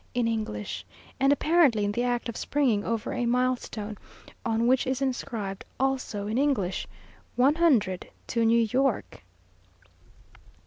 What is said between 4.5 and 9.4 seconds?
which is inscribed, also in English "_100 to New York!